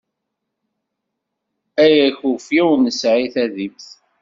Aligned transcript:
Ay 1.83 1.95
akufi 2.07 2.59
ur 2.69 2.77
nesɛi 2.79 3.27
tadimt! 3.33 3.87